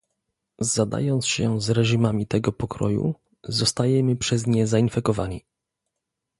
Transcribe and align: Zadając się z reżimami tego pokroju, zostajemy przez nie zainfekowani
Zadając 0.59 1.27
się 1.27 1.61
z 1.61 1.69
reżimami 1.69 2.27
tego 2.27 2.51
pokroju, 2.51 3.15
zostajemy 3.43 4.15
przez 4.15 4.47
nie 4.47 4.67
zainfekowani 4.67 5.43